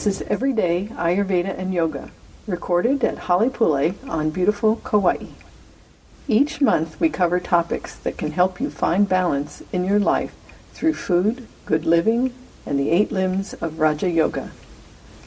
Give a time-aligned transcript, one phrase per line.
[0.00, 2.10] This is Everyday Ayurveda and Yoga,
[2.46, 5.26] recorded at Halepule on beautiful Kauai.
[6.26, 10.34] Each month we cover topics that can help you find balance in your life
[10.72, 12.32] through food, good living,
[12.64, 14.52] and the eight limbs of Raja Yoga.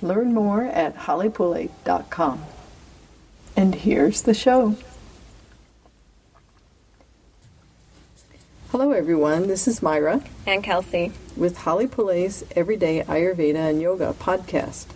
[0.01, 2.43] Learn more at halepule.com.
[3.55, 4.75] And here's the show.
[8.73, 9.45] Hello, everyone.
[9.45, 14.88] This is Myra and Kelsey with Holly Halepule's Everyday Ayurveda and Yoga podcast.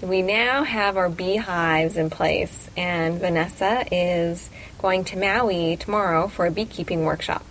[0.00, 4.48] We now have our beehives in place, and Vanessa is
[4.78, 7.44] going to Maui tomorrow for a beekeeping workshop.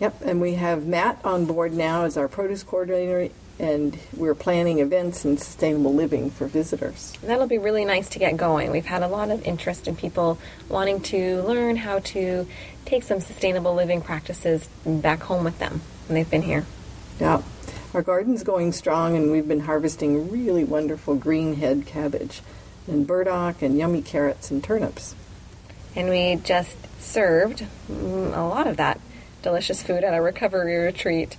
[0.00, 4.80] Yep, and we have Matt on board now as our produce coordinator, and we're planning
[4.80, 7.12] events and sustainable living for visitors.
[7.22, 8.70] That'll be really nice to get going.
[8.70, 12.46] We've had a lot of interest in people wanting to learn how to
[12.84, 16.64] take some sustainable living practices back home with them when they've been here.
[17.20, 17.42] Yeah.
[17.94, 22.42] Our garden's going strong, and we've been harvesting really wonderful green head cabbage
[22.88, 25.14] and burdock and yummy carrots and turnips.
[25.94, 29.00] And we just served mm, a lot of that
[29.42, 31.36] delicious food at our recovery retreat,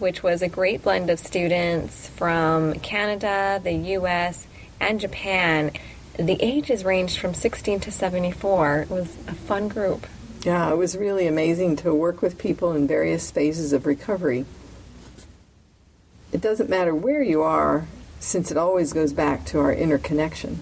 [0.00, 4.46] which was a great blend of students from Canada, the US,
[4.80, 5.72] and Japan.
[6.18, 8.80] The ages ranged from 16 to 74.
[8.80, 10.06] It was a fun group.
[10.42, 14.44] Yeah, it was really amazing to work with people in various phases of recovery.
[16.32, 17.86] It doesn't matter where you are,
[18.20, 20.60] since it always goes back to our inner connection.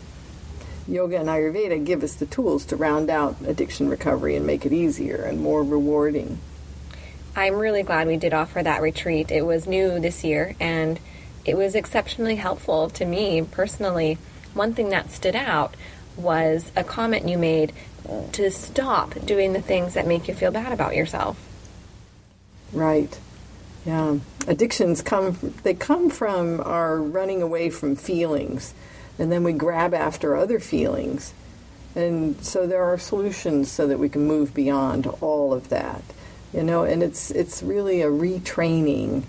[0.88, 4.72] Yoga and Ayurveda give us the tools to round out addiction recovery and make it
[4.72, 6.38] easier and more rewarding.
[7.36, 9.30] I'm really glad we did offer that retreat.
[9.30, 10.98] It was new this year and
[11.44, 14.16] it was exceptionally helpful to me personally.
[14.54, 15.74] One thing that stood out
[16.16, 17.74] was a comment you made
[18.32, 21.38] to stop doing the things that make you feel bad about yourself.
[22.72, 23.18] Right.
[23.84, 24.18] Yeah.
[24.48, 28.72] Addictions come they come from our running away from feelings
[29.18, 31.34] and then we grab after other feelings.
[31.94, 36.02] And so there are solutions so that we can move beyond all of that.
[36.52, 39.24] You know, and it's it's really a retraining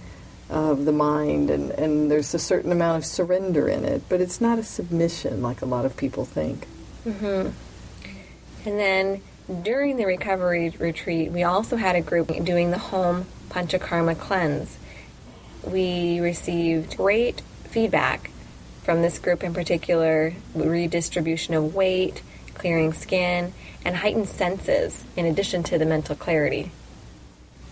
[0.49, 4.39] of the mind and, and there's a certain amount of surrender in it, but it's
[4.39, 6.65] not a submission like a lot of people think.
[7.05, 7.49] Mm-hmm.
[8.67, 9.21] And then
[9.63, 14.77] during the recovery retreat, we also had a group doing the home Panchakarma cleanse.
[15.65, 18.31] We received great feedback
[18.83, 22.21] from this group in particular redistribution of weight,
[22.53, 23.53] clearing skin,
[23.83, 26.71] and heightened senses in addition to the mental clarity.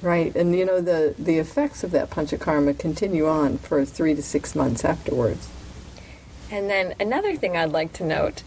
[0.01, 4.21] Right, and you know the the effects of that panchakarma continue on for three to
[4.21, 5.49] six months afterwards.
[6.51, 8.43] And then another thing I'd like to note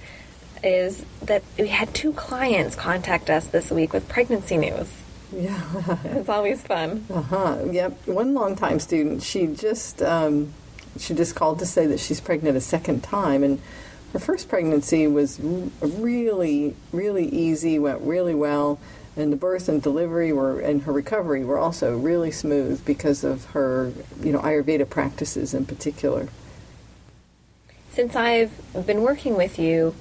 [0.62, 4.88] is that we had two clients contact us this week with pregnancy news.
[5.32, 7.06] Yeah, it's always fun.
[7.12, 7.58] Uh huh.
[7.70, 8.06] Yep.
[8.06, 10.52] One longtime student, she just um,
[10.98, 13.60] she just called to say that she's pregnant a second time, and
[14.12, 15.38] her first pregnancy was
[15.82, 18.78] really, really easy, went really well,
[19.18, 23.46] and the birth and delivery were and her recovery were also really smooth because of
[23.46, 26.28] her, you know, Ayurveda practices in particular.
[27.90, 29.94] Since I've been working with you,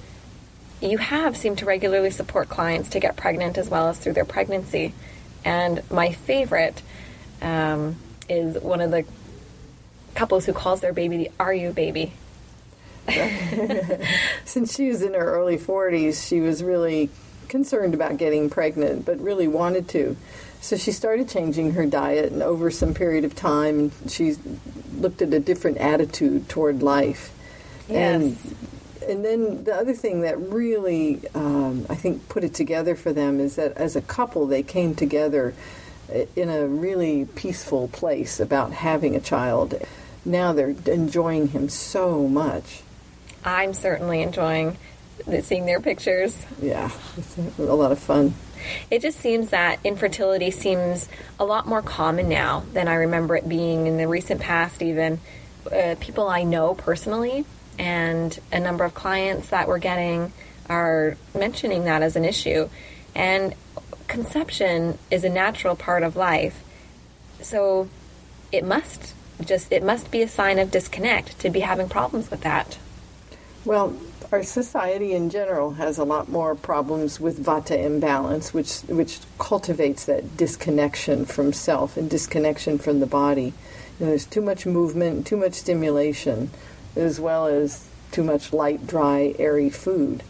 [0.80, 4.24] you have seemed to regularly support clients to get pregnant as well as through their
[4.24, 4.94] pregnancy.
[5.44, 6.82] And my favorite
[7.42, 7.96] um,
[8.28, 9.04] is one of the
[10.14, 12.12] couples who calls their baby the Are You baby.
[14.44, 17.10] Since she was in her early 40s, she was really
[17.48, 20.16] concerned about getting pregnant, but really wanted to.
[20.60, 24.34] So she started changing her diet, and over some period of time, she
[24.96, 27.32] looked at a different attitude toward life.
[27.88, 28.22] Yes.
[28.22, 28.56] And
[29.08, 33.40] and then the other thing that really, um, I think, put it together for them
[33.40, 35.54] is that as a couple, they came together
[36.36, 39.74] in a really peaceful place about having a child.
[40.24, 42.82] Now they're enjoying him so much.
[43.44, 44.76] I'm certainly enjoying
[45.42, 46.46] seeing their pictures.
[46.60, 48.34] Yeah, it's a lot of fun.
[48.90, 53.48] It just seems that infertility seems a lot more common now than I remember it
[53.48, 55.20] being in the recent past, even.
[55.70, 57.44] Uh, people I know personally
[57.78, 60.32] and a number of clients that we're getting
[60.68, 62.68] are mentioning that as an issue.
[63.14, 63.54] And
[64.06, 66.62] conception is a natural part of life.
[67.40, 67.88] So
[68.50, 72.40] it must just it must be a sign of disconnect to be having problems with
[72.40, 72.78] that.
[73.64, 73.96] Well,
[74.30, 80.04] our society in general has a lot more problems with vata imbalance, which which cultivates
[80.04, 83.54] that disconnection from self and disconnection from the body.
[83.98, 86.50] You know, there's too much movement, too much stimulation,
[86.94, 90.22] as well as too much light, dry, airy food.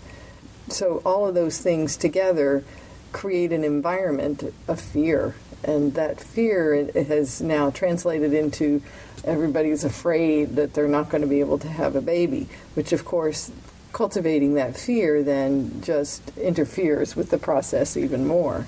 [0.68, 2.64] So all of those things together
[3.12, 5.34] create an environment of fear.
[5.64, 8.80] And that fear has now translated into
[9.24, 13.04] everybody's afraid that they're not going to be able to have a baby, which, of
[13.04, 13.50] course,
[13.92, 18.66] cultivating that fear then just interferes with the process even more.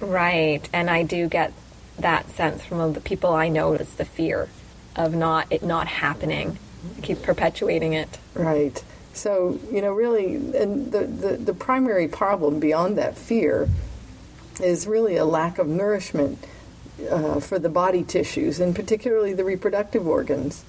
[0.00, 0.68] Right.
[0.72, 1.52] And I do get
[1.98, 4.48] that sense from the people I know it's the fear
[4.94, 6.58] of not it not happening.
[7.02, 8.18] keep perpetuating it.
[8.34, 8.82] Right.
[9.12, 13.68] So, you know, really, and the, the, the primary problem beyond that fear
[14.60, 16.38] is really a lack of nourishment
[17.10, 20.64] uh, for the body tissues, and particularly the reproductive organs.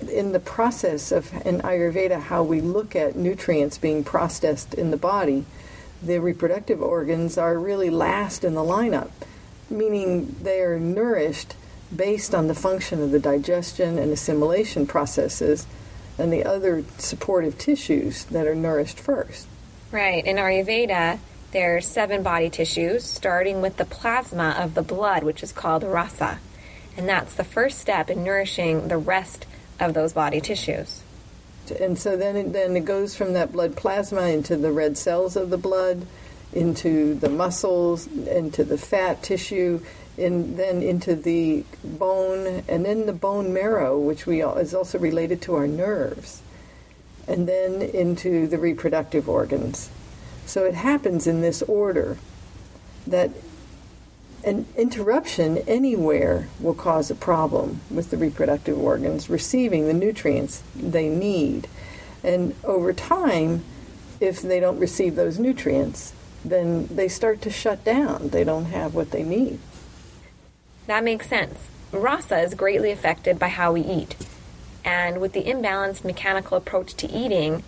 [0.00, 4.96] In the process of, in Ayurveda, how we look at nutrients being processed in the
[4.96, 5.44] body,
[6.02, 9.10] the reproductive organs are really last in the lineup,
[9.70, 11.54] meaning they are nourished
[11.94, 15.66] based on the function of the digestion and assimilation processes
[16.18, 19.46] and the other supportive tissues that are nourished first.
[19.90, 20.24] Right.
[20.24, 21.18] In Ayurveda,
[21.52, 26.40] there's seven body tissues, starting with the plasma of the blood, which is called rasa.
[26.96, 29.46] And that's the first step in nourishing the rest
[29.80, 31.02] of those body tissues.
[31.80, 35.36] And so then it, then it goes from that blood plasma into the red cells
[35.36, 36.06] of the blood,
[36.52, 39.80] into the muscles, into the fat tissue,
[40.16, 45.42] and then into the bone, and then the bone marrow, which we is also related
[45.42, 46.42] to our nerves,
[47.26, 49.90] and then into the reproductive organs.
[50.46, 52.18] So it happens in this order
[53.06, 53.30] that
[54.44, 61.08] an interruption anywhere will cause a problem with the reproductive organs receiving the nutrients they
[61.08, 61.68] need.
[62.22, 63.64] And over time,
[64.20, 66.12] if they don't receive those nutrients,
[66.44, 68.28] then they start to shut down.
[68.28, 69.58] They don't have what they need.
[70.86, 71.68] That makes sense.
[71.92, 74.16] Rasa is greatly affected by how we eat.
[74.84, 77.62] And with the imbalanced mechanical approach to eating,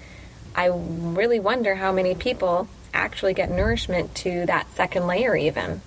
[0.54, 5.80] I really wonder how many people actually get nourishment to that second layer, even.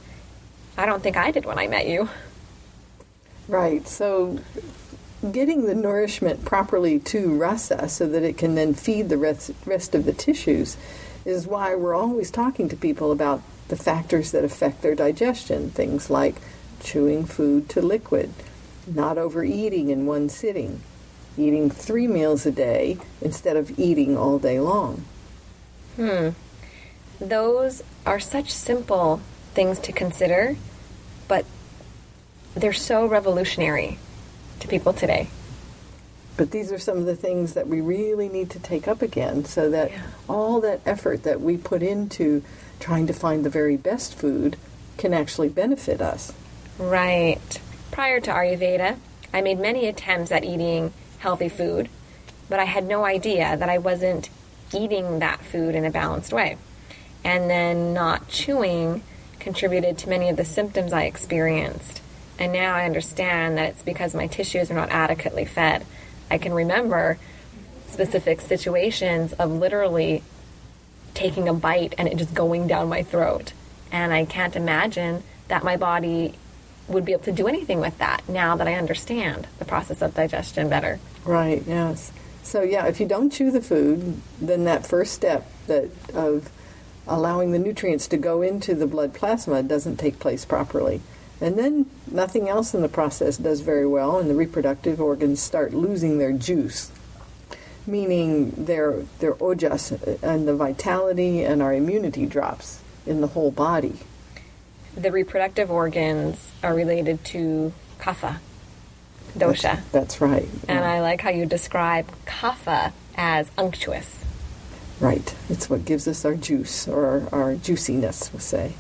[0.80, 2.08] I don't think I did when I met you.
[3.50, 3.86] Right.
[3.86, 4.40] So,
[5.30, 9.94] getting the nourishment properly to rasa so that it can then feed the rest, rest
[9.94, 10.78] of the tissues
[11.26, 15.70] is why we're always talking to people about the factors that affect their digestion.
[15.70, 16.36] Things like
[16.80, 18.34] chewing food to liquid,
[18.88, 20.80] not overeating in one sitting,
[21.38, 25.04] eating three meals a day instead of eating all day long.
[25.98, 26.30] Hmm.
[27.20, 29.20] Those are such simple
[29.54, 30.56] things to consider,
[32.56, 33.98] they're so revolutionary
[34.60, 35.30] to people today.
[36.38, 39.44] But these are some of the things that we really need to take up again
[39.44, 40.02] so that yeah.
[40.28, 42.44] all that effort that we put into
[42.80, 44.56] trying to find the very best food
[44.98, 46.32] can actually benefit us.
[46.78, 47.60] Right.
[47.92, 48.98] Prior to Ayurveda,
[49.34, 51.90] I made many attempts at eating healthy food,
[52.48, 54.30] but I had no idea that I wasn't
[54.74, 56.58] eating that food in a balanced way.
[57.24, 59.04] And then not chewing
[59.40, 61.99] contributed to many of the symptoms I experienced.
[62.40, 65.86] And now I understand that it's because my tissues are not adequately fed.
[66.32, 67.20] I can remember
[67.90, 70.24] specific situations of literally
[71.14, 73.52] taking a bite and it just going down my throat.
[73.92, 76.36] And I can't imagine that my body
[76.88, 80.14] would be able to do anything with that now that I understand the process of
[80.14, 81.00] digestion better.
[81.26, 82.12] Right, yes.
[82.42, 86.50] So yeah, if you don't chew the food, then that first step that of
[87.08, 91.02] allowing the nutrients to go into the blood plasma doesn't take place properly.
[91.42, 95.74] And then nothing else in the process does very well and the reproductive organs start
[95.74, 96.92] losing their juice,
[97.88, 99.92] meaning their their ojas
[100.22, 104.00] and the vitality and our immunity drops in the whole body
[104.96, 108.38] the reproductive organs are related to kapha
[109.38, 109.62] dosha.
[109.62, 110.48] That's, that's right.
[110.66, 110.76] Yeah.
[110.76, 114.26] And I like how you describe kapha as unctuous.
[115.00, 115.34] Right.
[115.50, 118.74] It's what gives us our juice or our, our juiciness, we'll say.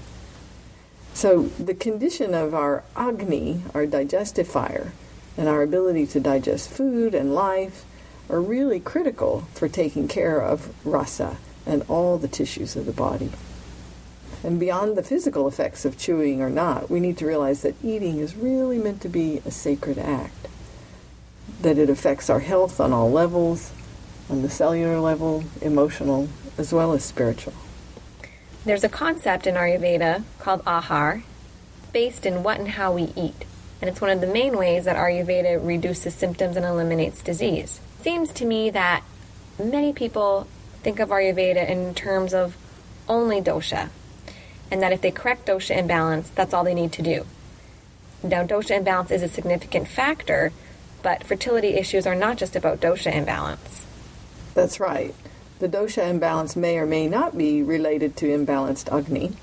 [1.19, 4.93] So the condition of our agni, our digestive fire,
[5.35, 7.83] and our ability to digest food and life
[8.29, 11.35] are really critical for taking care of rasa
[11.65, 13.31] and all the tissues of the body.
[14.45, 18.19] And beyond the physical effects of chewing or not, we need to realize that eating
[18.19, 20.47] is really meant to be a sacred act.
[21.63, 23.73] That it affects our health on all levels,
[24.29, 27.55] on the cellular level, emotional, as well as spiritual.
[28.69, 31.23] There's a concept in Ayurveda called ahar,
[31.91, 33.43] based in what and how we eat.
[33.81, 37.79] And it's one of the main ways that Ayurveda reduces symptoms and eliminates disease.
[38.01, 39.01] Seems to me that
[39.57, 40.45] many people
[40.83, 42.55] think of Ayurveda in terms of
[43.07, 43.89] only dosha,
[44.69, 47.25] and that if they correct dosha imbalance, that's all they need to do.
[48.21, 50.51] Now, dosha imbalance is a significant factor,
[51.01, 53.88] but fertility issues are not just about dosha imbalance.
[54.53, 55.15] That's right.
[55.59, 59.33] The dosha imbalance may or may not be related to imbalanced Agni,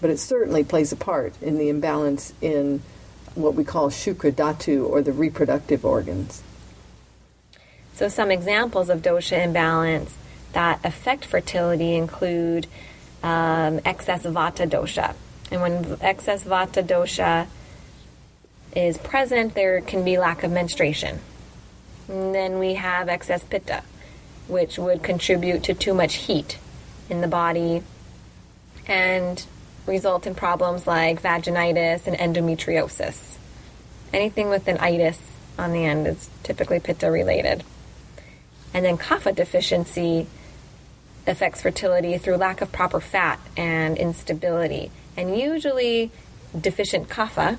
[0.00, 2.82] but it certainly plays a part in the imbalance in
[3.34, 6.42] what we call shukra dhatu or the reproductive organs.
[7.94, 10.16] So, some examples of dosha imbalance
[10.52, 12.66] that affect fertility include
[13.22, 15.14] um, excess vata dosha.
[15.50, 17.46] And when excess vata dosha
[18.74, 21.20] is present, there can be lack of menstruation.
[22.08, 23.82] And then we have excess pitta,
[24.48, 26.58] which would contribute to too much heat
[27.08, 27.82] in the body
[28.86, 29.44] and
[29.86, 33.36] result in problems like vaginitis and endometriosis.
[34.12, 35.20] Anything with an itis
[35.58, 37.64] on the end is typically pitta related.
[38.74, 40.26] And then kapha deficiency
[41.26, 44.90] affects fertility through lack of proper fat and instability.
[45.16, 46.10] And usually,
[46.58, 47.58] deficient kapha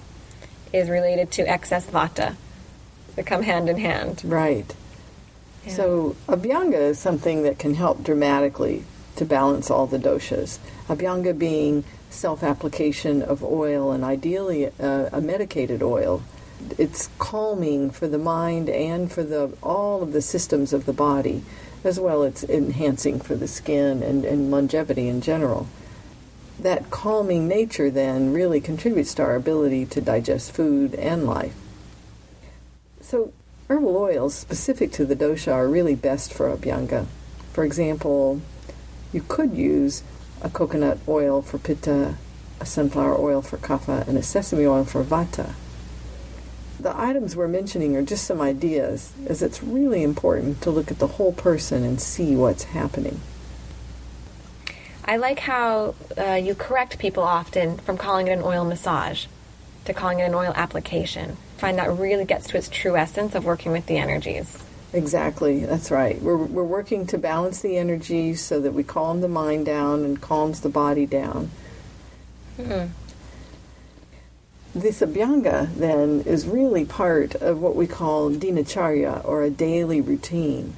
[0.72, 2.36] is related to excess vata.
[3.16, 4.22] They come hand in hand.
[4.24, 4.74] Right.
[5.70, 8.84] So, abhyanga is something that can help dramatically
[9.16, 10.60] to balance all the doshas.
[10.88, 16.24] Abhyanga being self application of oil and ideally uh, a medicated oil.
[16.78, 21.44] It's calming for the mind and for the all of the systems of the body
[21.84, 25.68] as well as enhancing for the skin and, and longevity in general.
[26.60, 31.56] That calming nature then really contributes to our ability to digest food and life.
[33.00, 33.32] So,
[33.70, 37.06] herbal oils specific to the dosha are really best for abhyanga.
[37.54, 38.42] For example,
[39.12, 40.04] you could use
[40.42, 42.16] a coconut oil for pitta,
[42.60, 45.54] a sunflower oil for kapha, and a sesame oil for vata
[46.80, 51.00] the items we're mentioning are just some ideas, as it's really important to look at
[51.00, 53.20] the whole person and see what's happening.
[55.04, 59.26] I like how uh, you correct people often from calling it an oil massage
[59.86, 61.38] to calling it an oil application.
[61.58, 64.64] Find that really gets to its true essence of working with the energies.
[64.94, 66.22] Exactly, that's right.
[66.22, 70.22] We're, we're working to balance the energies so that we calm the mind down and
[70.22, 71.52] calms the body down.
[72.58, 72.92] Mm-hmm.
[74.74, 80.76] This abhyanga then is really part of what we call dinacharya or a daily routine.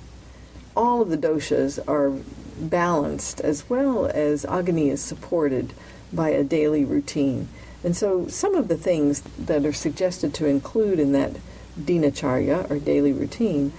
[0.75, 2.13] All of the doshas are
[2.59, 5.73] balanced as well as Agni is supported
[6.13, 7.49] by a daily routine.
[7.83, 11.31] And so some of the things that are suggested to include in that
[11.79, 13.71] dinacharya or daily routine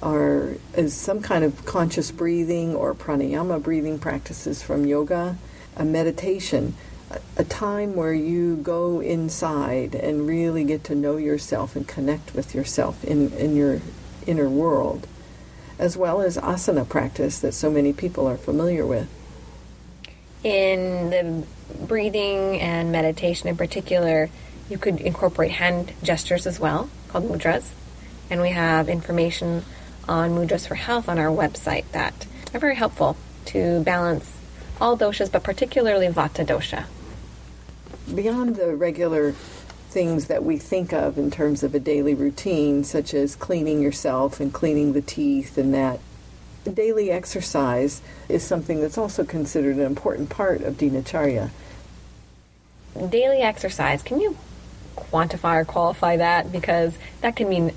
[0.00, 5.36] are as some kind of conscious breathing or pranayama breathing practices from yoga,
[5.76, 6.74] a meditation
[7.36, 12.54] a time where you go inside and really get to know yourself and connect with
[12.54, 13.80] yourself in, in your
[14.26, 15.06] inner world,
[15.78, 19.08] as well as asana practice that so many people are familiar with.
[20.44, 21.46] In the
[21.80, 24.30] breathing and meditation in particular,
[24.68, 27.70] you could incorporate hand gestures as well, called mudras.
[28.30, 29.64] And we have information
[30.08, 34.32] on mudras for health on our website that are very helpful to balance
[34.80, 36.84] all doshas, but particularly vata dosha
[38.14, 43.14] beyond the regular things that we think of in terms of a daily routine, such
[43.14, 45.98] as cleaning yourself and cleaning the teeth and that,
[46.74, 51.50] daily exercise is something that's also considered an important part of dinacharya.
[53.10, 54.36] Daily exercise, can you
[54.96, 56.50] quantify or qualify that?
[56.50, 57.72] Because that can mean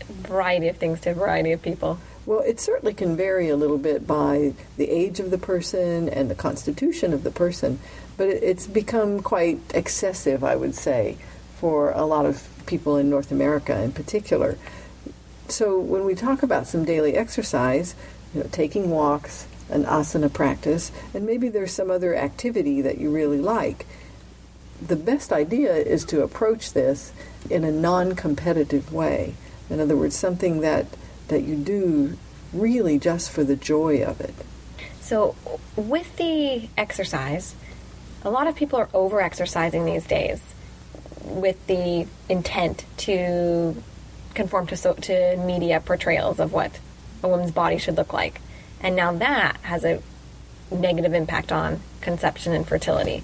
[0.00, 1.98] a variety of things to a variety of people.
[2.24, 6.30] Well, it certainly can vary a little bit by the age of the person and
[6.30, 7.80] the constitution of the person
[8.16, 11.16] but it's become quite excessive, I would say,
[11.56, 14.58] for a lot of people in North America in particular.
[15.48, 17.94] So when we talk about some daily exercise,
[18.34, 23.10] you know, taking walks, an asana practice, and maybe there's some other activity that you
[23.10, 23.86] really like,
[24.86, 27.12] the best idea is to approach this
[27.48, 29.34] in a non-competitive way.
[29.70, 30.86] In other words, something that
[31.28, 32.18] that you do
[32.52, 34.34] really just for the joy of it.
[35.00, 35.34] So,
[35.76, 37.54] with the exercise,
[38.22, 40.42] a lot of people are over exercising these days
[41.24, 43.82] with the intent to
[44.34, 46.78] conform to, so, to media portrayals of what
[47.22, 48.40] a woman's body should look like.
[48.80, 50.02] And now that has a
[50.70, 53.22] negative impact on conception and fertility.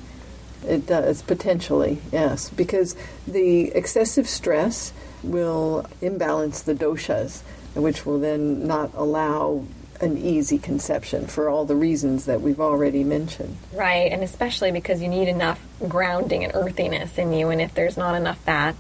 [0.67, 7.43] It does, potentially, yes, because the excessive stress will imbalance the doshas,
[7.75, 9.64] which will then not allow
[10.00, 13.57] an easy conception for all the reasons that we've already mentioned.
[13.73, 17.97] Right, and especially because you need enough grounding and earthiness in you, and if there's
[17.97, 18.76] not enough fat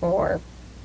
[0.00, 0.40] or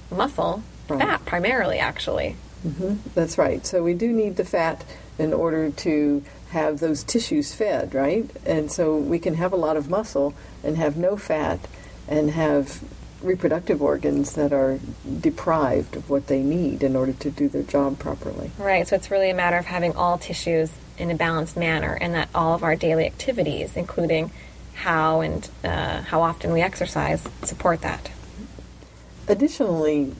[0.09, 0.99] muscle, right.
[0.99, 2.35] fat primarily, actually.
[2.65, 3.09] Mm-hmm.
[3.13, 3.65] That's right.
[3.65, 4.83] So we do need the fat
[5.17, 8.29] in order to have those tissues fed, right?
[8.45, 11.59] And so we can have a lot of muscle and have no fat
[12.07, 12.83] and have
[13.21, 14.79] reproductive organs that are
[15.19, 18.51] deprived of what they need in order to do their job properly.
[18.57, 22.13] Right, so it's really a matter of having all tissues in a balanced manner and
[22.13, 24.31] that all of our daily activities, including
[24.75, 28.11] how and uh, how often we exercise support that.
[29.27, 30.13] Additionally,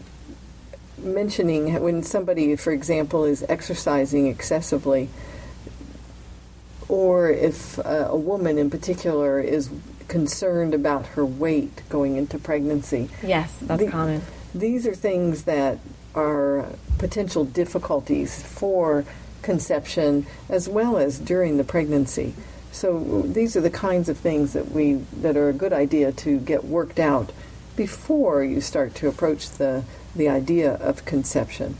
[0.97, 5.09] mentioning when somebody, for example, is exercising excessively,
[6.87, 9.69] or if uh, a woman in particular is
[10.07, 13.09] concerned about her weight going into pregnancy.
[13.23, 14.21] Yes, that's the, common.
[14.53, 15.79] These are things that
[16.13, 19.05] are potential difficulties for
[19.41, 22.33] conception as well as during the pregnancy.
[22.71, 26.39] So these are the kinds of things that we that are a good idea to
[26.39, 27.31] get worked out
[27.75, 29.83] before you start to approach the
[30.15, 31.77] the idea of conception.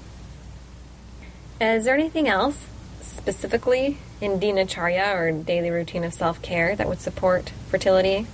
[1.61, 2.67] Uh, is there anything else
[3.01, 8.27] specifically in dinacharya or daily routine of self care that would support fertility?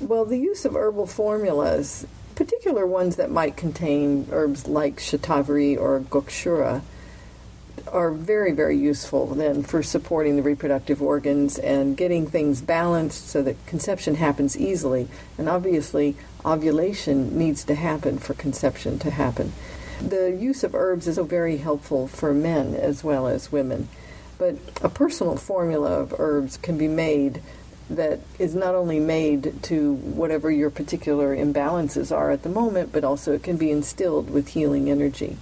[0.00, 6.00] Well, the use of herbal formulas, particular ones that might contain herbs like shatavari or
[6.00, 6.82] gokshura,
[7.92, 13.42] are very, very useful then for supporting the reproductive organs and getting things balanced so
[13.42, 15.08] that conception happens easily.
[15.38, 19.52] And obviously, ovulation needs to happen for conception to happen.
[20.00, 23.88] The use of herbs is very helpful for men as well as women.
[24.38, 27.42] But a personal formula of herbs can be made
[27.88, 33.04] that is not only made to whatever your particular imbalances are at the moment, but
[33.04, 35.36] also it can be instilled with healing energy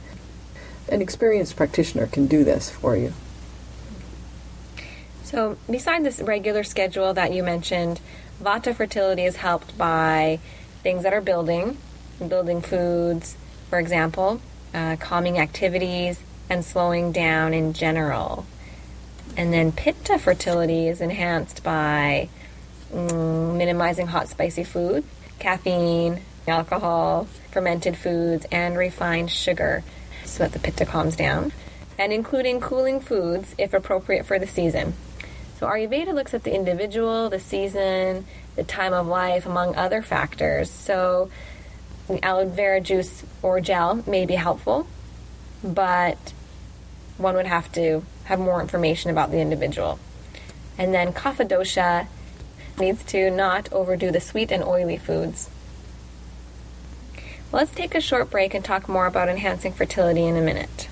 [0.89, 3.13] an experienced practitioner can do this for you.
[5.25, 8.01] So, beside this regular schedule that you mentioned,
[8.43, 10.39] Vata fertility is helped by
[10.85, 11.77] things that are building,
[12.29, 13.37] building foods,
[13.71, 14.41] for example,
[14.73, 18.47] uh, calming activities, and slowing down in general.
[19.37, 22.29] And then Pitta fertility is enhanced by
[22.93, 25.03] mm, minimizing hot, spicy food,
[25.41, 29.83] caffeine, alcohol, fermented foods, and refined sugar
[30.25, 31.53] so that the pitta calms down,
[31.99, 34.95] and including cooling foods if appropriate for the season.
[35.59, 38.27] So Ayurveda looks at the individual, the season,
[38.57, 40.71] the time of life, among other factors.
[40.71, 41.31] So
[42.23, 44.87] aloe vera juice or gel may be helpful,
[45.63, 46.33] but
[47.17, 49.99] one would have to have more information about the individual.
[50.77, 52.07] And then kapha dosha
[52.79, 55.49] needs to not overdo the sweet and oily foods.
[57.53, 60.89] Let's take a short break and talk more about enhancing fertility in a minute.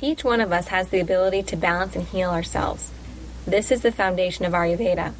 [0.00, 2.92] Each one of us has the ability to balance and heal ourselves.
[3.44, 5.12] This is the foundation of Ayurveda.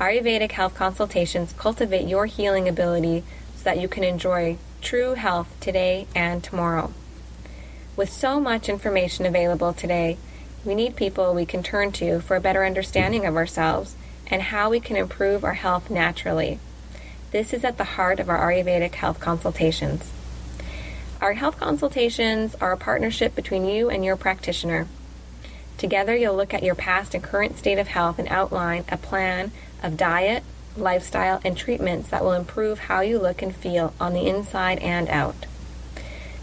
[0.00, 3.22] Ayurvedic health consultations cultivate your healing ability
[3.54, 6.92] so that you can enjoy true health today and tomorrow.
[7.94, 10.18] With so much information available today,
[10.64, 13.94] we need people we can turn to for a better understanding of ourselves
[14.26, 16.58] and how we can improve our health naturally.
[17.30, 20.10] This is at the heart of our Ayurvedic health consultations.
[21.22, 24.88] Our health consultations are a partnership between you and your practitioner.
[25.78, 29.52] Together, you'll look at your past and current state of health and outline a plan
[29.84, 30.42] of diet,
[30.76, 35.08] lifestyle, and treatments that will improve how you look and feel on the inside and
[35.10, 35.46] out.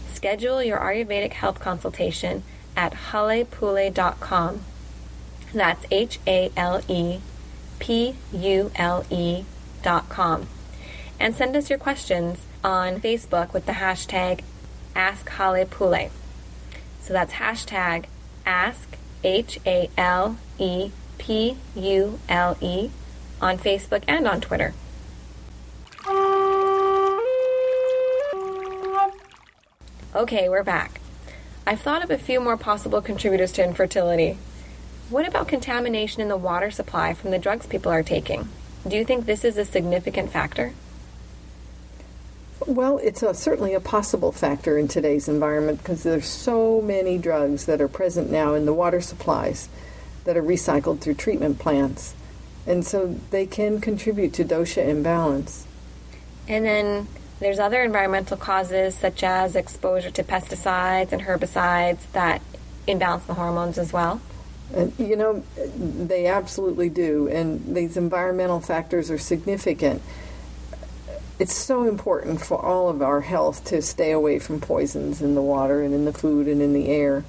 [0.08, 2.42] Schedule your Ayurvedic health consultation
[2.74, 4.62] at halepule.com.
[5.52, 7.20] That's H A L E
[7.80, 9.44] P-U-L-E
[9.82, 10.46] dot com.
[11.18, 14.40] And send us your questions on Facebook with the hashtag
[14.94, 16.10] AskHalePule.
[17.02, 18.04] So that's hashtag
[18.46, 22.90] Ask H A L E P U L E
[23.40, 24.74] on Facebook and on Twitter.
[30.14, 31.00] Okay, we're back.
[31.66, 34.38] I've thought of a few more possible contributors to infertility.
[35.08, 38.48] What about contamination in the water supply from the drugs people are taking?
[38.86, 40.72] Do you think this is a significant factor?
[42.70, 47.66] Well, it's a, certainly a possible factor in today's environment because there's so many drugs
[47.66, 49.68] that are present now in the water supplies
[50.22, 52.14] that are recycled through treatment plants.
[52.68, 55.66] And so they can contribute to dosha imbalance.
[56.46, 57.08] And then
[57.40, 62.40] there's other environmental causes such as exposure to pesticides and herbicides that
[62.86, 64.20] imbalance the hormones as well.
[64.72, 67.26] And, you know, they absolutely do.
[67.26, 70.02] And these environmental factors are significant.
[71.40, 75.40] It's so important for all of our health to stay away from poisons in the
[75.40, 77.24] water and in the food and in the air.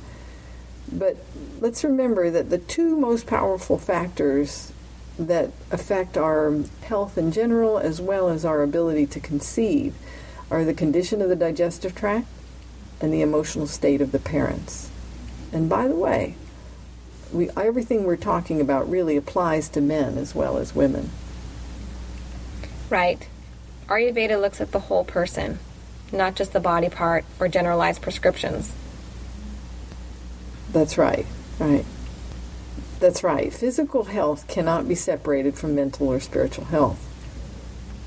[0.91, 1.15] But
[1.61, 4.73] let's remember that the two most powerful factors
[5.17, 9.95] that affect our health in general as well as our ability to conceive
[10.49, 12.27] are the condition of the digestive tract
[12.99, 14.91] and the emotional state of the parents.
[15.53, 16.35] And by the way,
[17.31, 21.11] we, everything we're talking about really applies to men as well as women.
[22.89, 23.29] Right.
[23.91, 25.59] Ayurveda looks at the whole person,
[26.13, 28.73] not just the body part or generalized prescriptions.
[30.71, 31.25] That's right.
[31.59, 31.85] Right.
[33.01, 33.53] That's right.
[33.53, 37.05] Physical health cannot be separated from mental or spiritual health.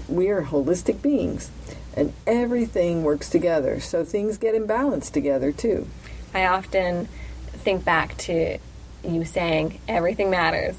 [0.08, 1.50] We are holistic beings,
[1.94, 3.80] and everything works together.
[3.80, 5.86] So things get imbalanced together too.
[6.32, 7.08] I often
[7.52, 8.58] think back to
[9.04, 10.76] you saying everything matters.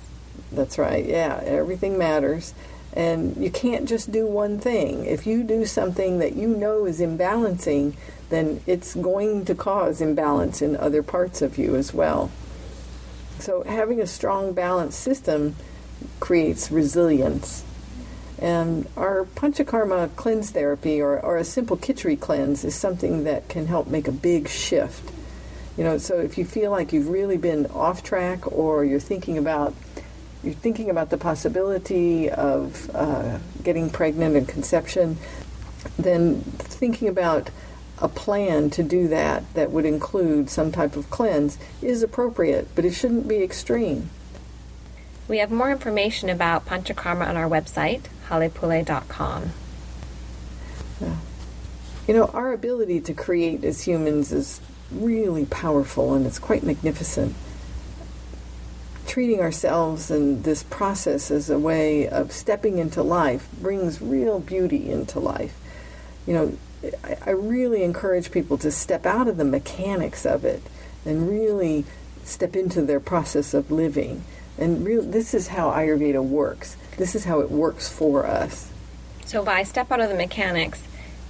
[0.51, 1.05] That's right.
[1.05, 2.53] Yeah, everything matters.
[2.95, 5.05] And you can't just do one thing.
[5.05, 7.93] If you do something that you know is imbalancing,
[8.29, 12.31] then it's going to cause imbalance in other parts of you as well.
[13.39, 15.55] So having a strong balanced system
[16.19, 17.63] creates resilience.
[18.39, 23.67] And our panchakarma cleanse therapy or, or a simple khichdi cleanse is something that can
[23.67, 25.12] help make a big shift.
[25.77, 29.38] You know, so if you feel like you've really been off track or you're thinking
[29.38, 29.73] about
[30.45, 35.17] you're thinking about the possibility of uh, getting pregnant and conception,
[35.97, 37.49] then thinking about
[37.99, 42.86] a plan to do that that would include some type of cleanse is appropriate, but
[42.86, 44.10] it shouldn't be extreme.
[45.27, 49.51] We have more information about Panchakarma on our website, halepule.com.
[51.01, 51.15] Yeah.
[52.08, 57.36] You know, our ability to create as humans is really powerful and it's quite magnificent.
[59.07, 64.89] Treating ourselves and this process as a way of stepping into life brings real beauty
[64.89, 65.57] into life.
[66.25, 66.57] You know,
[67.25, 70.61] I, really encourage people to step out of the mechanics of it
[71.05, 71.85] and really
[72.23, 74.23] step into their process of living.
[74.57, 76.77] And real, this is how Ayurveda works.
[76.97, 78.71] This is how it works for us.
[79.25, 80.83] So by step out of the mechanics,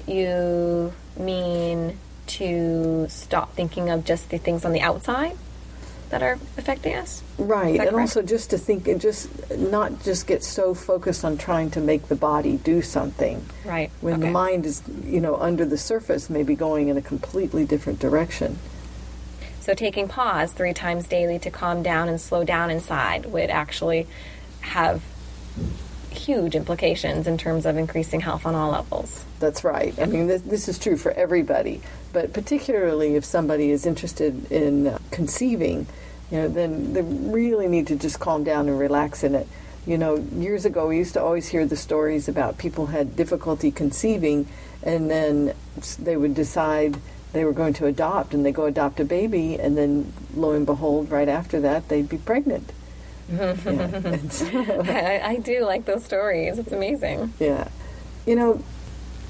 [0.07, 5.38] you mean to stop thinking of just the things on the outside?
[6.10, 7.24] That are affecting us.
[7.38, 11.72] Right, and also just to think and just not just get so focused on trying
[11.72, 13.46] to make the body do something.
[13.65, 13.91] Right.
[14.02, 14.24] When okay.
[14.24, 18.60] the mind is, you know, under the surface, maybe going in a completely different direction.
[19.60, 24.06] So taking pause three times daily to calm down and slow down inside would actually
[24.62, 25.02] have
[26.17, 29.25] huge implications in terms of increasing health on all levels.
[29.39, 29.97] That's right.
[29.99, 31.82] I mean, this, this is true for everybody,
[32.13, 35.88] but particularly if somebody is interested in conceiving,
[36.32, 39.47] you know, then they really need to just calm down and relax in it.
[39.86, 43.69] You know, years ago we used to always hear the stories about people had difficulty
[43.69, 44.47] conceiving,
[44.82, 45.54] and then
[45.99, 46.97] they would decide
[47.34, 50.65] they were going to adopt, and they go adopt a baby, and then lo and
[50.65, 52.71] behold, right after that, they'd be pregnant.
[53.33, 56.59] I, I do like those stories.
[56.59, 57.33] It's amazing.
[57.39, 57.67] Yeah.
[58.25, 58.63] You know,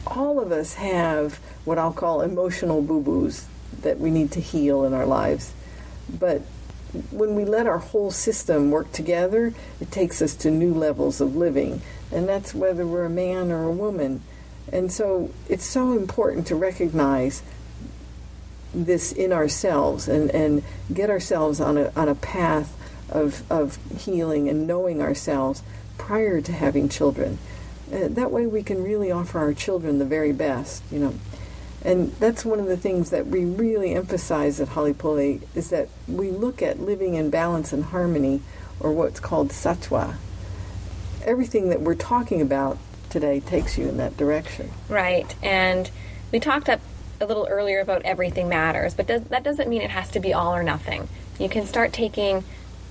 [0.07, 3.47] all of us have what I'll call emotional boo boos
[3.81, 5.53] that we need to heal in our lives.
[6.09, 6.41] But
[7.11, 11.35] when we let our whole system work together, it takes us to new levels of
[11.35, 11.81] living.
[12.11, 14.21] And that's whether we're a man or a woman.
[14.71, 17.43] And so it's so important to recognize
[18.73, 22.75] this in ourselves and, and get ourselves on a, on a path
[23.09, 25.63] of, of healing and knowing ourselves
[25.97, 27.37] prior to having children.
[27.91, 31.13] Uh, that way we can really offer our children the very best, you know.
[31.83, 36.31] And that's one of the things that we really emphasize at Halepule is that we
[36.31, 38.41] look at living in balance and harmony,
[38.79, 40.15] or what's called sattva.
[41.23, 42.79] Everything that we're talking about
[43.11, 44.71] today takes you in that direction.
[44.89, 45.35] Right.
[45.43, 45.89] And
[46.31, 46.81] we talked up
[47.21, 50.33] a little earlier about everything matters, but does, that doesn't mean it has to be
[50.33, 51.07] all or nothing.
[51.39, 52.43] You can start taking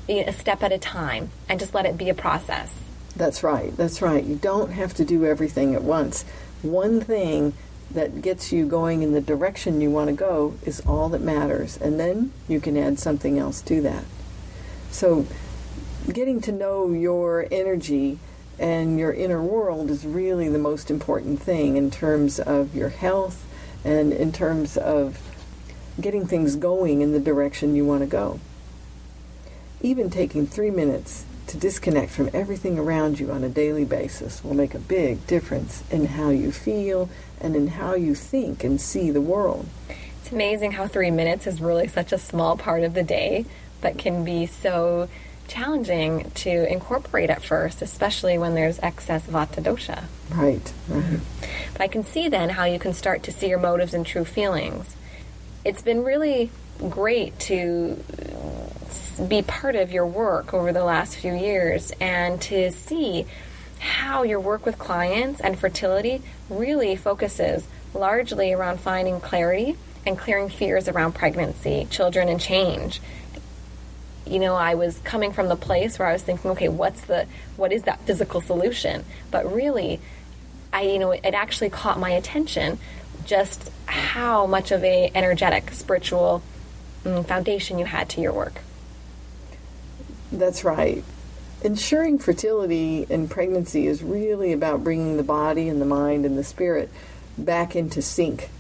[0.08, 2.70] a step at a time and just let it be a process.
[3.16, 3.76] That's right.
[3.76, 4.24] That's right.
[4.24, 6.24] You don't have to do everything at once.
[6.62, 7.54] One thing
[7.90, 11.76] that gets you going in the direction you want to go is all that matters.
[11.76, 14.04] And then you can add something else to that.
[14.90, 15.26] So,
[16.12, 18.18] getting to know your energy
[18.58, 23.44] and your inner world is really the most important thing in terms of your health
[23.84, 25.18] and in terms of
[26.00, 28.40] getting things going in the direction you want to go.
[29.84, 34.54] Even taking three minutes to disconnect from everything around you on a daily basis will
[34.54, 39.10] make a big difference in how you feel and in how you think and see
[39.10, 39.66] the world.
[40.22, 43.44] It's amazing how three minutes is really such a small part of the day,
[43.82, 45.10] but can be so
[45.48, 50.04] challenging to incorporate at first, especially when there's excess vata dosha.
[50.30, 51.20] Right, right.
[51.72, 54.24] But I can see then how you can start to see your motives and true
[54.24, 54.96] feelings.
[55.62, 56.50] It's been really
[56.88, 58.02] great to
[59.28, 63.26] be part of your work over the last few years and to see
[63.78, 69.76] how your work with clients and fertility really focuses largely around finding clarity
[70.06, 73.00] and clearing fears around pregnancy, children, and change.
[74.26, 77.26] You know, I was coming from the place where I was thinking, okay, what's the
[77.56, 79.04] what is that physical solution?
[79.30, 80.00] But really,
[80.72, 82.78] I you know, it actually caught my attention
[83.24, 86.42] just how much of a energetic spiritual
[87.04, 88.60] mm, foundation you had to your work.
[90.38, 91.04] That's right.
[91.62, 96.44] Ensuring fertility in pregnancy is really about bringing the body and the mind and the
[96.44, 96.90] spirit
[97.38, 98.50] back into sync.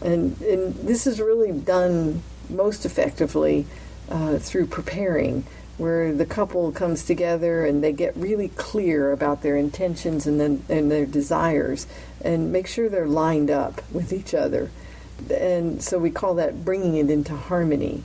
[0.00, 3.66] And, and this is really done most effectively
[4.08, 5.44] uh, through preparing,
[5.76, 10.64] where the couple comes together and they get really clear about their intentions and, then,
[10.68, 11.86] and their desires
[12.22, 14.70] and make sure they're lined up with each other.
[15.30, 18.02] And so we call that bringing it into harmony.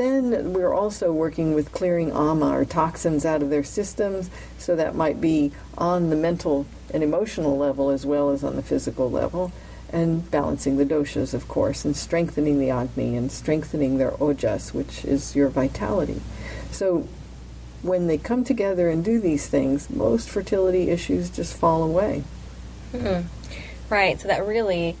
[0.00, 4.94] Then we're also working with clearing ama or toxins out of their systems, so that
[4.94, 9.52] might be on the mental and emotional level as well as on the physical level,
[9.92, 15.04] and balancing the doshas, of course, and strengthening the agni and strengthening their ojas, which
[15.04, 16.22] is your vitality.
[16.70, 17.06] So
[17.82, 22.24] when they come together and do these things, most fertility issues just fall away.
[22.94, 23.28] Mm-hmm.
[23.92, 24.18] Right.
[24.18, 24.96] So that really,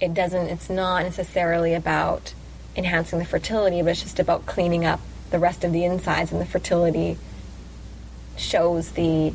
[0.00, 0.46] it doesn't.
[0.46, 2.34] It's not necessarily about
[2.76, 6.40] enhancing the fertility, but it's just about cleaning up the rest of the insides, and
[6.40, 7.18] the fertility
[8.36, 9.32] shows the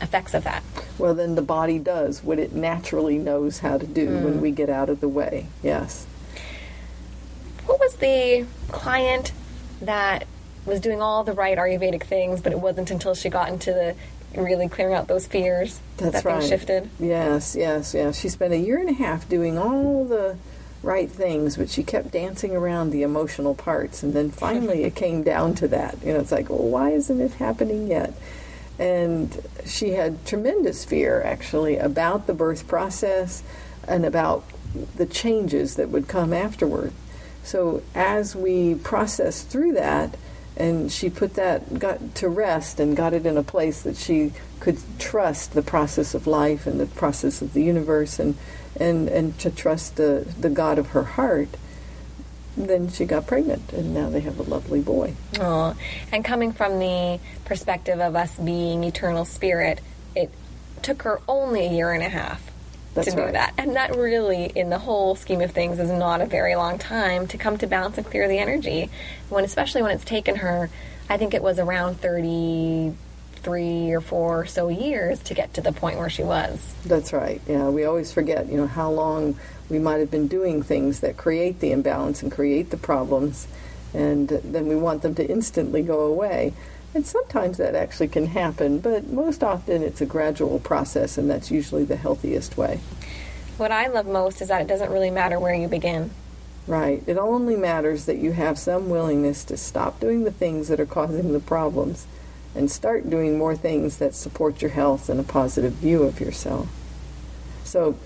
[0.00, 0.62] effects of that.
[0.98, 4.24] Well, then the body does what it naturally knows how to do mm.
[4.24, 5.46] when we get out of the way.
[5.62, 6.06] Yes.
[7.66, 9.32] What was the client
[9.80, 10.26] that
[10.66, 13.94] was doing all the right Ayurvedic things, but it wasn't until she got into the
[14.40, 16.38] really clearing out those fears That's that right.
[16.38, 16.90] things shifted?
[16.98, 18.18] Yes, yes, yes.
[18.18, 20.36] She spent a year and a half doing all the
[20.82, 24.02] right things, but she kept dancing around the emotional parts.
[24.02, 25.96] And then finally it came down to that.
[26.04, 28.14] You know, it's like, well, why isn't it happening yet?
[28.78, 33.42] And she had tremendous fear, actually, about the birth process
[33.86, 34.44] and about
[34.96, 36.92] the changes that would come afterward.
[37.44, 40.16] So as we processed through that,
[40.56, 44.32] and she put that got to rest and got it in a place that she
[44.62, 48.36] could trust the process of life and the process of the universe and
[48.78, 51.48] and, and to trust the, the God of her heart,
[52.56, 55.14] then she got pregnant, and now they have a lovely boy.
[55.40, 55.74] Oh,
[56.12, 59.80] and coming from the perspective of us being eternal spirit,
[60.14, 60.30] it
[60.80, 62.40] took her only a year and a half
[62.94, 63.32] That's to do right.
[63.32, 66.78] that, and that really, in the whole scheme of things, is not a very long
[66.78, 68.90] time to come to balance and clear the energy.
[69.28, 70.70] When, especially when it's taken her,
[71.10, 72.94] I think it was around thirty
[73.42, 76.74] three or four or so years to get to the point where she was.
[76.84, 77.40] That's right.
[77.48, 79.36] Yeah, we always forget, you know, how long
[79.68, 83.48] we might have been doing things that create the imbalance and create the problems,
[83.94, 86.54] and then we want them to instantly go away.
[86.94, 91.50] And sometimes that actually can happen, but most often it's a gradual process, and that's
[91.50, 92.80] usually the healthiest way.
[93.56, 96.10] What I love most is that it doesn't really matter where you begin.
[96.66, 97.02] Right.
[97.06, 100.86] It only matters that you have some willingness to stop doing the things that are
[100.86, 102.06] causing the problems
[102.54, 106.68] and start doing more things that support your health and a positive view of yourself.
[107.64, 107.96] So,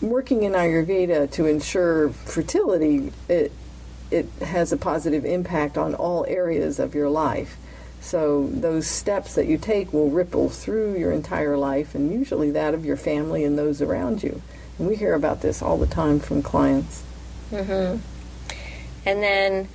[0.00, 3.52] working in Ayurveda to ensure fertility, it,
[4.10, 7.56] it has a positive impact on all areas of your life.
[8.00, 12.74] So, those steps that you take will ripple through your entire life and usually that
[12.74, 14.40] of your family and those around you.
[14.78, 17.02] And we hear about this all the time from clients.
[17.50, 17.98] Mm-hmm.
[19.04, 19.68] And then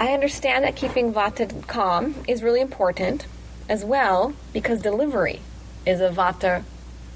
[0.00, 3.26] I understand that keeping Vata calm is really important
[3.68, 5.40] as well because delivery
[5.84, 6.62] is a Vata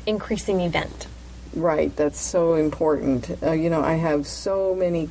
[0.05, 1.07] increasing event.
[1.55, 3.39] Right, that's so important.
[3.43, 5.11] Uh, you know, I have so many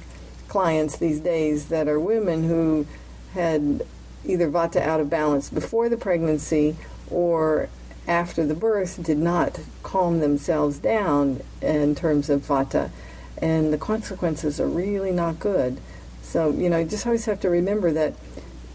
[0.50, 2.88] clients these days that are women who
[3.34, 3.86] had
[4.26, 6.76] either Vata out of balance before the pregnancy
[7.10, 7.70] or
[8.06, 12.90] after the birth did not calm themselves down in terms of Vata.
[13.38, 15.80] And the consequences are really not good.
[16.32, 18.14] So, you know, you just always have to remember that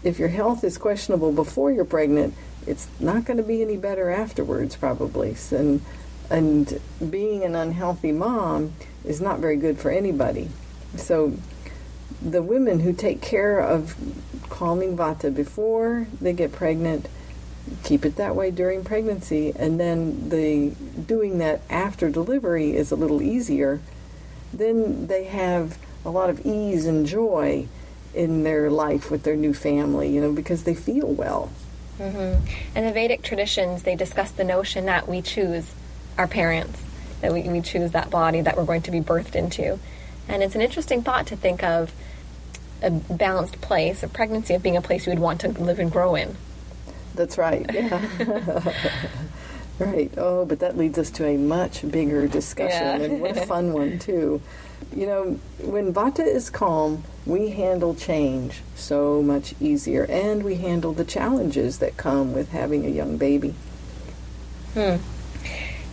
[0.03, 2.35] if your health is questionable before you're pregnant,
[2.67, 5.35] it's not going to be any better afterwards, probably.
[5.49, 5.81] And,
[6.29, 10.49] and being an unhealthy mom is not very good for anybody.
[10.97, 11.33] So,
[12.21, 13.95] the women who take care of
[14.51, 17.07] calming vata before they get pregnant
[17.83, 20.69] keep it that way during pregnancy and then the
[21.01, 23.81] doing that after delivery is a little easier
[24.53, 27.67] then they have a lot of ease and joy
[28.15, 31.51] in their life with their new family, you know, because they feel well.
[31.99, 32.45] Mm-hmm.
[32.75, 35.73] And the Vedic traditions, they discuss the notion that we choose
[36.17, 36.81] our parents,
[37.21, 39.79] that we, we choose that body that we're going to be birthed into.
[40.29, 41.93] And it's an interesting thought to think of
[42.81, 45.91] a balanced place, a pregnancy of being a place you would want to live and
[45.91, 46.37] grow in.
[47.15, 47.65] That's right.
[47.73, 48.73] Yeah.
[49.79, 50.11] right.
[50.17, 52.95] Oh, but that leads us to a much bigger discussion, Yeah.
[52.97, 54.41] and what a fun one too.
[54.95, 60.93] You know, when Vata is calm, we handle change so much easier, and we handle
[60.93, 63.53] the challenges that come with having a young baby.
[64.73, 64.97] Hmm.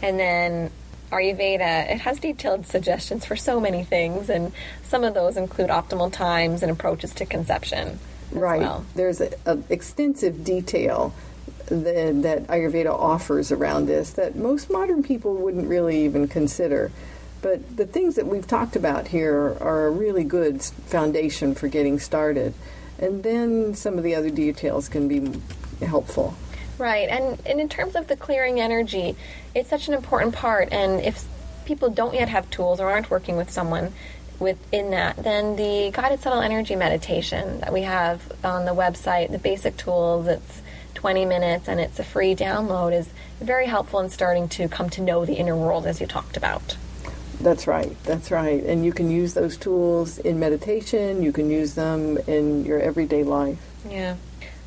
[0.03, 0.71] And then
[1.11, 6.13] Ayurveda, it has detailed suggestions for so many things, and some of those include optimal
[6.13, 7.99] times and approaches to conception.
[8.33, 8.61] Right.
[8.61, 8.85] Well.
[8.95, 11.15] There's an extensive detail
[11.67, 16.91] that, that Ayurveda offers around this that most modern people wouldn't really even consider.
[17.43, 21.99] But the things that we've talked about here are a really good foundation for getting
[21.99, 22.55] started.
[22.99, 25.41] And then some of the other details can be
[25.85, 26.35] helpful.
[26.79, 29.15] Right, and, and in terms of the clearing energy,
[29.55, 30.73] it's such an important part.
[30.73, 31.27] And if
[31.67, 33.93] people don't yet have tools or aren't working with someone
[34.39, 39.39] within that, then the guided subtle energy meditation that we have on the website, the
[39.39, 40.63] basic tools, it's
[40.95, 43.09] 20 minutes and it's a free download, is
[43.41, 46.77] very helpful in starting to come to know the inner world as you talked about.
[47.41, 47.97] That's right.
[48.05, 48.63] That's right.
[48.63, 53.23] And you can use those tools in meditation, you can use them in your everyday
[53.23, 53.59] life.
[53.89, 54.17] Yeah.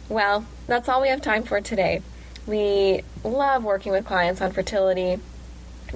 [0.10, 2.02] Well, that's all we have time for today.
[2.46, 5.20] We love working with clients on fertility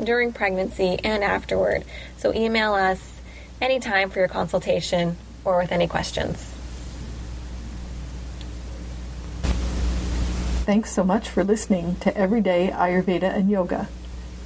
[0.01, 1.83] during pregnancy and afterward.
[2.17, 3.21] So email us
[3.61, 6.50] anytime for your consultation or with any questions.
[10.71, 13.89] Thanks so much for listening to Everyday Ayurveda and Yoga.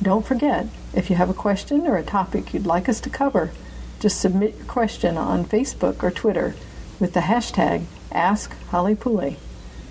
[0.01, 3.51] Don't forget, if you have a question or a topic you'd like us to cover,
[3.99, 6.55] just submit your question on Facebook or Twitter
[6.99, 9.35] with the hashtag AskHalepule.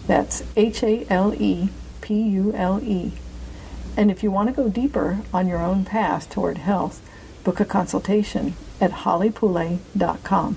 [0.09, 1.69] That's H A L E
[2.01, 3.13] P U L E.
[3.97, 7.01] And if you want to go deeper on your own path toward health,
[7.45, 10.57] book a consultation at halepule.com.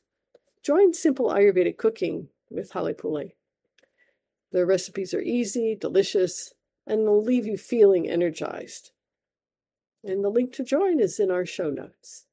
[0.63, 3.31] Join Simple Ayurvedic Cooking with Halepule.
[4.51, 6.53] The recipes are easy, delicious,
[6.85, 8.91] and will leave you feeling energized.
[10.03, 12.27] And the link to join is in our show notes.